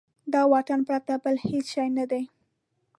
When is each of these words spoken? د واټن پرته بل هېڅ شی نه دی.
د 0.31 0.33
واټن 0.51 0.79
پرته 0.87 1.13
بل 1.23 1.35
هېڅ 1.47 1.65
شی 1.73 1.87
نه 1.97 2.05
دی. 2.11 2.23